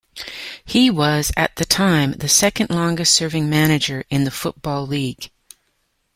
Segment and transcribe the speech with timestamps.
[0.65, 5.29] He was at the time the second longest serving manager in the Football League.